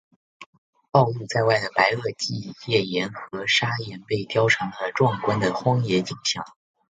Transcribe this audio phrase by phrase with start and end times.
[0.89, 6.43] 暴露在外的白垩纪页岩和砂岩被雕刻成了壮观的荒野景象。